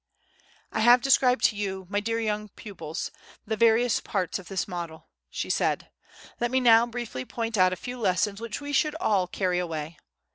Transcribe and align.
"I 0.71 0.79
have 0.79 0.99
described 1.01 1.45
to 1.45 1.55
you, 1.55 1.85
my 1.87 1.99
dear 1.99 2.19
young 2.19 2.49
pupils, 2.49 3.11
the 3.45 3.55
various 3.55 3.99
parts 4.01 4.39
of 4.39 4.47
this 4.47 4.67
model," 4.67 5.09
she 5.29 5.47
said: 5.47 5.91
"let 6.39 6.49
me 6.49 6.59
now 6.59 6.87
briefly 6.87 7.23
point 7.23 7.55
out 7.55 7.71
a 7.71 7.75
few 7.75 7.99
lessons 7.99 8.41
which 8.41 8.59
we 8.59 8.73
should 8.73 8.95
all 8.95 9.27
carry 9.27 9.59
away. 9.59 9.99